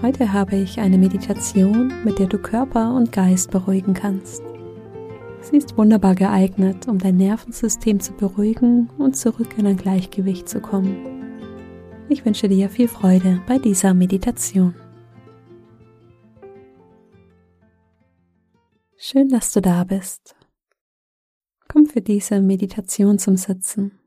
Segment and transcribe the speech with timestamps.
[0.00, 4.40] Heute habe ich eine Meditation, mit der du Körper und Geist beruhigen kannst.
[5.40, 10.60] Sie ist wunderbar geeignet, um dein Nervensystem zu beruhigen und zurück in ein Gleichgewicht zu
[10.60, 10.96] kommen.
[12.08, 14.76] Ich wünsche dir viel Freude bei dieser Meditation.
[18.96, 20.36] Schön, dass du da bist.
[21.66, 23.98] Komm für diese Meditation zum Sitzen.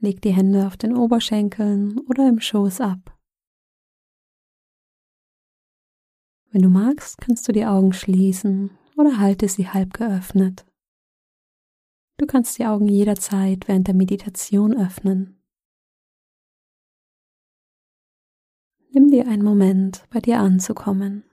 [0.00, 3.15] Leg die Hände auf den Oberschenkeln oder im Schoß ab.
[6.56, 10.64] Wenn du magst, kannst du die Augen schließen oder halte sie halb geöffnet.
[12.16, 15.38] Du kannst die Augen jederzeit während der Meditation öffnen.
[18.90, 21.24] Nimm dir einen Moment, bei dir anzukommen.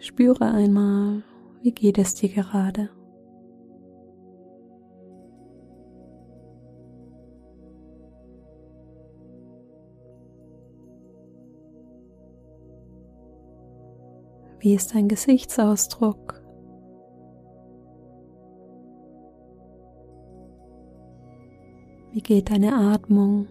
[0.00, 1.24] Spüre einmal,
[1.62, 2.90] wie geht es dir gerade.
[14.64, 16.42] Wie ist dein Gesichtsausdruck?
[22.12, 23.46] Wie geht deine Atmung?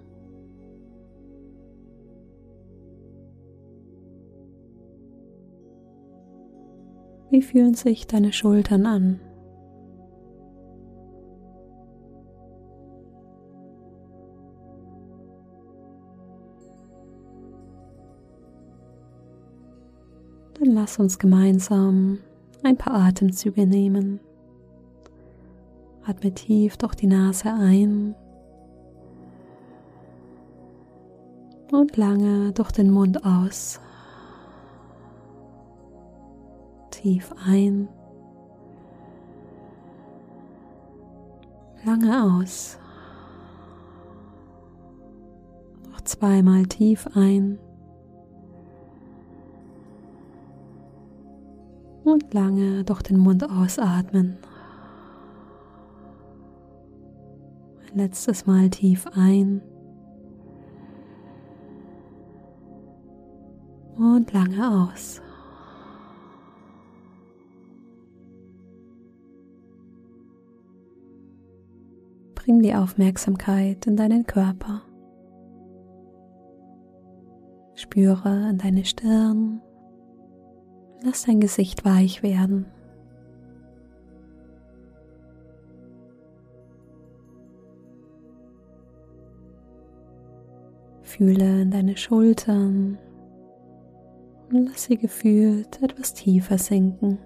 [7.30, 9.20] Wie fühlen sich deine Schultern an?
[20.84, 22.20] Lass uns gemeinsam
[22.62, 24.20] ein paar Atemzüge nehmen.
[26.06, 28.16] Atme tief durch die Nase ein
[31.72, 33.80] und lange durch den Mund aus.
[36.92, 37.88] Tief ein,
[41.86, 42.78] lange aus.
[45.90, 47.58] Noch zweimal tief ein.
[52.04, 54.38] Und lange durch den Mund ausatmen.
[57.90, 59.62] Ein letztes Mal tief ein
[63.98, 65.22] und lange aus.
[72.36, 74.82] Bring die Aufmerksamkeit in deinen Körper.
[77.76, 79.62] Spüre in deine Stirn,
[81.06, 82.66] Lass dein Gesicht weich werden.
[91.02, 92.98] Fühle in deine Schultern
[94.50, 97.20] und lass sie gefühlt etwas tiefer sinken.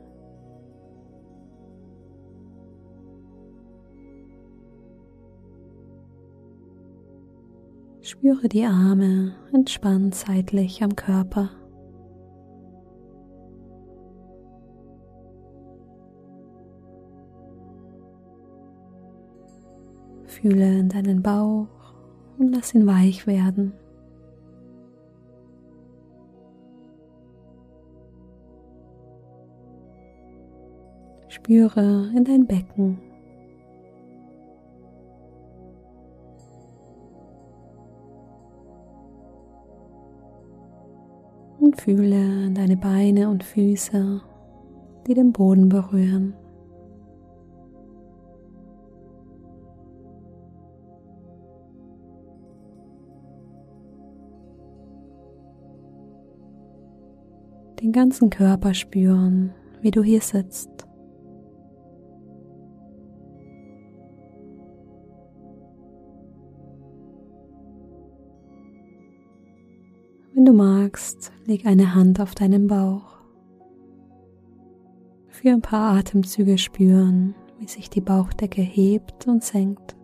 [8.02, 11.52] Spüre die Arme entspannt seitlich am Körper.
[20.48, 21.68] Fühle in deinen Bauch
[22.38, 23.74] und lass ihn weich werden.
[31.28, 32.98] Spüre in dein Becken.
[41.60, 44.22] Und fühle in deine Beine und Füße,
[45.08, 46.36] die den Boden berühren.
[57.82, 60.88] Den ganzen Körper spüren, wie du hier sitzt.
[70.34, 73.18] Wenn du magst, leg eine Hand auf deinen Bauch.
[75.30, 79.97] Für ein paar Atemzüge spüren, wie sich die Bauchdecke hebt und senkt.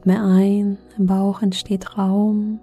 [0.00, 2.58] Atme ein, im Bauch entsteht Raum.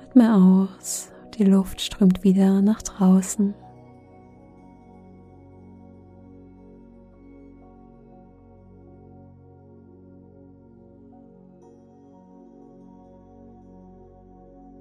[0.00, 3.54] Atme aus, die Luft strömt wieder nach draußen.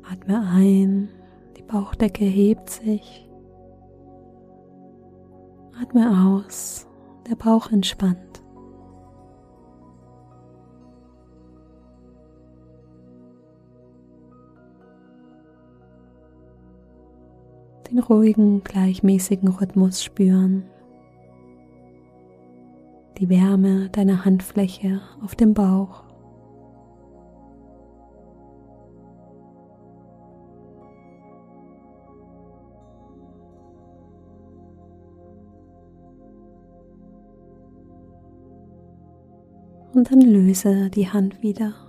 [0.04, 1.10] Atme ein,
[1.58, 3.28] die Bauchdecke hebt sich.
[5.82, 6.86] Atme aus,
[7.28, 8.33] der Bauch entspannt.
[17.90, 20.64] Den ruhigen, gleichmäßigen Rhythmus spüren.
[23.20, 26.04] Die Wärme deiner Handfläche auf dem Bauch.
[39.94, 41.83] und dann löse die Hand wieder.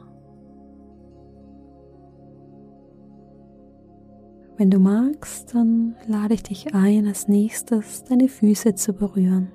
[4.56, 9.50] Wenn du magst, dann lade ich dich ein, als nächstes deine Füße zu berühren.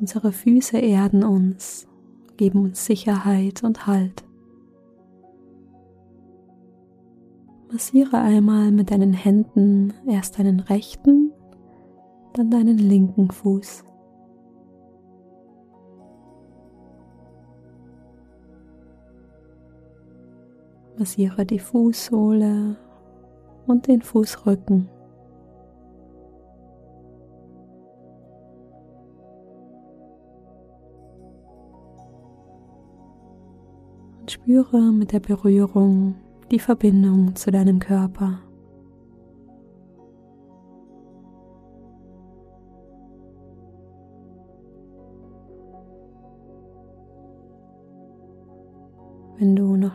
[0.00, 1.86] Unsere Füße erden uns,
[2.38, 4.24] geben uns Sicherheit und Halt.
[7.70, 11.32] Massiere einmal mit deinen Händen erst deinen rechten
[12.34, 13.84] dann deinen linken Fuß.
[21.00, 22.76] Massiere die Fußsohle
[23.66, 24.86] und den Fußrücken.
[34.20, 36.16] Und spüre mit der Berührung
[36.50, 38.40] die Verbindung zu deinem Körper.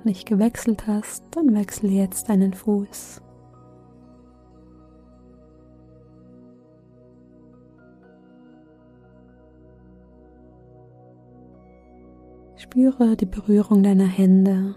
[0.05, 3.21] Nicht gewechselt hast, dann wechsle jetzt deinen Fuß.
[12.55, 14.75] Spüre die Berührung deiner Hände.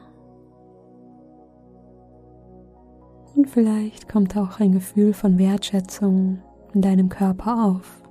[3.34, 6.42] Und vielleicht kommt auch ein Gefühl von Wertschätzung
[6.74, 8.07] in deinem Körper auf.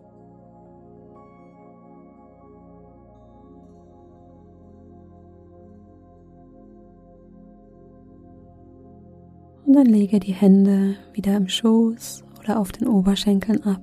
[9.67, 13.81] Und dann lege die Hände wieder im Schoß oder auf den Oberschenkeln ab.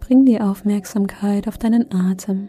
[0.00, 2.48] Bring die Aufmerksamkeit auf deinen Atem.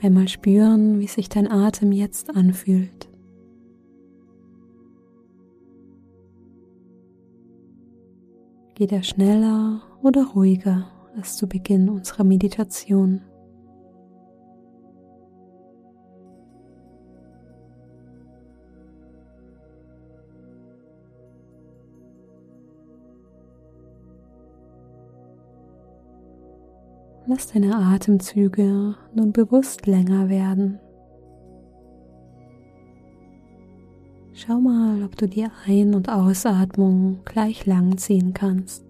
[0.00, 3.08] Einmal spüren, wie sich dein Atem jetzt anfühlt.
[8.76, 10.86] Geht er schneller oder ruhiger?
[11.18, 13.20] Als zu Beginn unserer Meditation.
[27.26, 30.80] Lass deine Atemzüge nun bewusst länger werden.
[34.32, 38.87] Schau mal, ob du die Ein- und Ausatmung gleich lang ziehen kannst.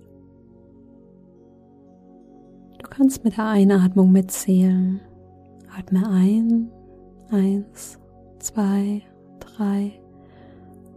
[2.98, 5.00] Kannst mit der Einatmung mitzählen.
[5.78, 6.68] Atme ein,
[7.30, 7.96] eins,
[8.40, 9.02] zwei,
[9.38, 10.00] drei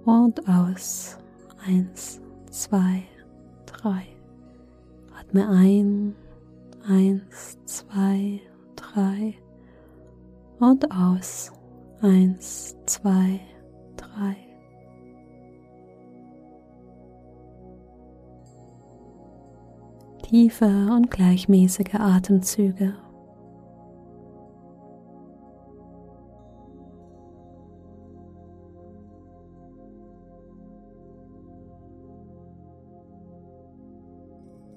[0.06, 1.20] und aus.
[1.64, 3.04] Eins, zwei,
[3.68, 4.02] drei.
[5.16, 6.16] Atme ein,
[6.90, 8.42] eins, zwei,
[8.76, 9.36] drei
[10.60, 11.52] und aus.
[12.02, 13.40] Eins, zwei,
[13.96, 14.51] drei.
[20.32, 22.94] Tiefe und gleichmäßige Atemzüge.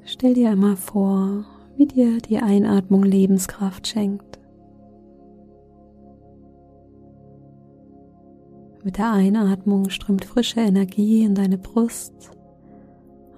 [0.05, 1.45] Stell dir einmal vor,
[1.77, 4.41] wie dir die Einatmung Lebenskraft schenkt.
[8.83, 12.33] Mit der Einatmung strömt frische Energie in deine Brust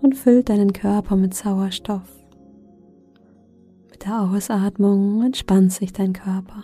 [0.06, 2.08] und füllt deinen Körper mit Sauerstoff.
[3.90, 6.62] Mit der Ausatmung entspannt sich dein Körper.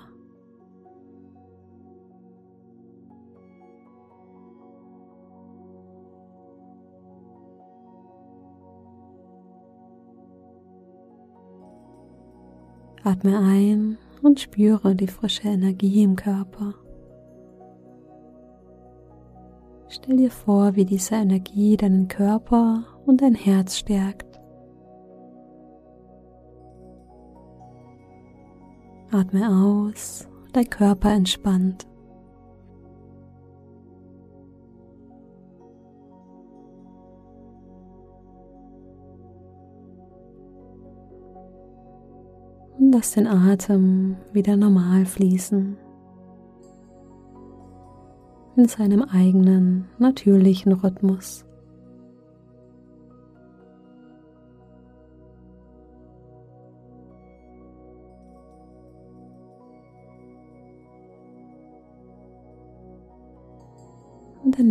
[13.02, 16.74] Atme ein und spüre die frische Energie im Körper.
[19.88, 24.40] Stell dir vor, wie diese Energie deinen Körper und dein Herz stärkt.
[29.10, 31.86] Atme aus, dein Körper entspannt.
[42.78, 45.76] Und lass den Atem wieder normal fließen
[48.56, 51.44] in seinem eigenen natürlichen Rhythmus.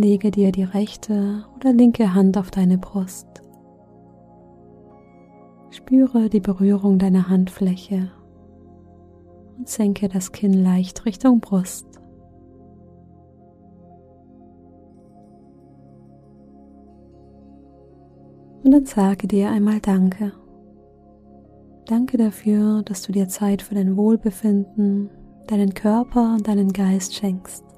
[0.02, 3.28] Lege dir die rechte oder linke Hand auf deine Brust.
[5.70, 8.10] Spüre die Berührung deiner Handfläche
[9.56, 11.86] und senke das Kinn leicht Richtung Brust.
[18.64, 20.32] Und dann sage dir einmal Danke.
[21.86, 25.10] Danke dafür, dass du dir Zeit für dein Wohlbefinden,
[25.46, 27.71] deinen Körper und deinen Geist schenkst.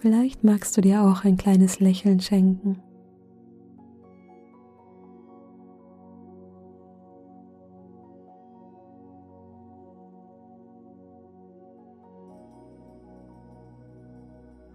[0.00, 2.80] Vielleicht magst du dir auch ein kleines Lächeln schenken.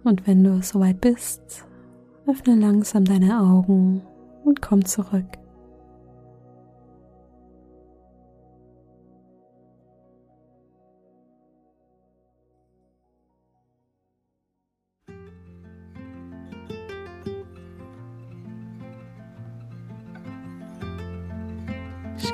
[0.04, 1.66] Und wenn du soweit bist,
[2.28, 4.02] öffne langsam deine Augen
[4.44, 5.26] und komm zurück.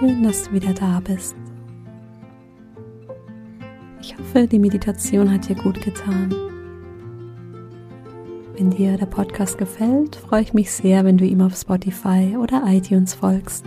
[0.02, 1.36] Schön, dass du wieder da bist.
[4.00, 6.34] Ich hoffe, die Meditation hat dir gut getan.
[8.56, 12.64] Wenn dir der Podcast gefällt, freue ich mich sehr, wenn du ihm auf Spotify oder
[12.66, 13.64] iTunes folgst.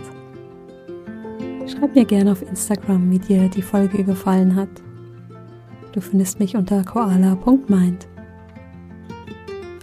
[1.66, 4.82] Schreib mir gerne auf Instagram, wie dir die Folge gefallen hat.
[5.92, 8.08] Du findest mich unter koala.mind.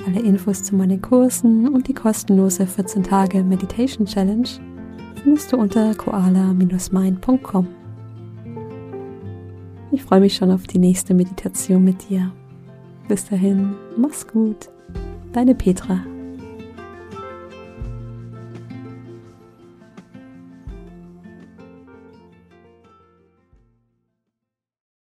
[0.05, 4.49] Alle Infos zu meinen Kursen und die kostenlose 14 Tage Meditation Challenge
[5.23, 7.67] findest du unter koala-mind.com.
[9.91, 12.31] Ich freue mich schon auf die nächste Meditation mit dir.
[13.07, 14.69] Bis dahin, mach's gut.
[15.31, 16.03] Deine Petra.